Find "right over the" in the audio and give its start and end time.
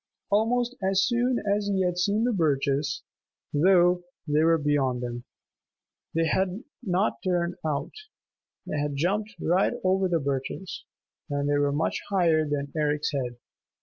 9.39-10.19